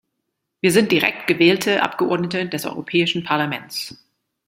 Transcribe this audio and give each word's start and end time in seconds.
Wir 0.61 0.71
sind 0.71 0.91
direkt 0.91 1.27
gewählte 1.27 1.83
Abgeordnete 1.83 2.49
des 2.49 2.65
Europäischen 2.65 3.23
Parlaments. 3.23 4.03